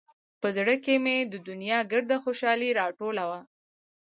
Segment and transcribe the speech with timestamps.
[0.41, 3.39] په زړه کښې مې د دونيا ګرده خوشالي راټوله وه.